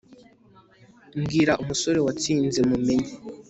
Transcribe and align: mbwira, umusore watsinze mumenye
mbwira, 1.19 1.53
umusore 1.63 1.99
watsinze 2.05 2.59
mumenye 2.69 3.09